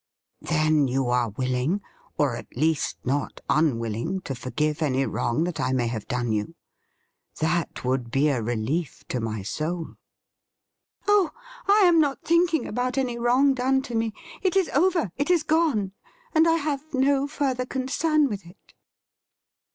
[0.41, 1.79] 'Then, you are willing—
[2.17, 6.31] or, at least, not unwilling > to forgive any wrong that I may have done
[6.31, 6.55] you?
[7.39, 9.97] That would be a relief to my soul.''
[11.07, 11.29] Oh,
[11.67, 14.11] I am not thinking about any wrong done to me.
[14.41, 15.91] It is over— it is gone—
[16.33, 18.73] and I have no further concern with it.'